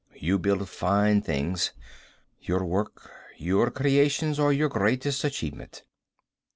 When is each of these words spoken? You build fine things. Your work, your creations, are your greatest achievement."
You 0.15 0.39
build 0.39 0.67
fine 0.67 1.21
things. 1.21 1.73
Your 2.41 2.65
work, 2.65 3.07
your 3.37 3.69
creations, 3.69 4.39
are 4.39 4.51
your 4.51 4.67
greatest 4.67 5.23
achievement." 5.23 5.83